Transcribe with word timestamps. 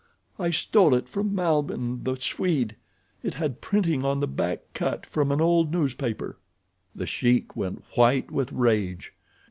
I 0.39 0.49
stole 0.49 0.95
it 0.95 1.07
from 1.07 1.35
Malbihn, 1.35 2.03
the 2.05 2.15
Swede—it 2.15 3.35
had 3.35 3.61
printing 3.61 4.03
on 4.03 4.19
the 4.19 4.27
back 4.27 4.61
cut 4.73 5.05
from 5.05 5.31
an 5.31 5.39
old 5.39 5.71
newspaper." 5.71 6.39
The 6.95 7.05
Sheik 7.05 7.55
went 7.55 7.83
white 7.95 8.31
with 8.31 8.51
rage. 8.51 9.13